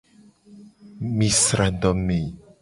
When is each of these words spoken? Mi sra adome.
Mi 1.19 1.29
sra 1.41 1.69
adome. 1.73 2.19